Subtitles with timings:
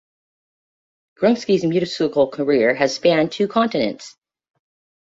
[1.19, 4.15] Grunsky's musical career has spanned two continents.